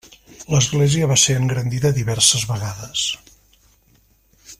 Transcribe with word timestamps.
L'església 0.53 1.09
va 1.11 1.17
ser 1.23 1.35
engrandida 1.41 1.91
diverses 1.99 2.47
vegades. 2.53 3.07